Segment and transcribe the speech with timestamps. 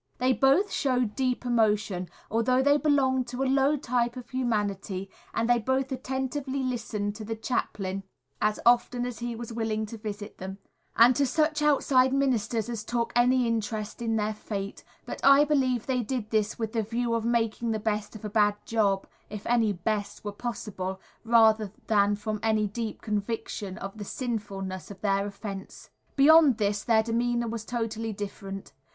[0.17, 5.47] They both showed deep emotion, although they belonged to a low type of humanity, and
[5.47, 8.01] they both attentively listened to the chaplain
[8.41, 10.57] as often as he was willing to visit them,
[10.97, 15.85] and to such outside ministers as took any interest in their fate, but I believe
[15.85, 19.45] they did this with the view of making the best of a bad job if
[19.45, 25.27] any "best" were possible rather than from any deep conviction of the sinfulness of their
[25.27, 25.91] offence.
[26.15, 28.73] Beyond this, their demeanour was totally different.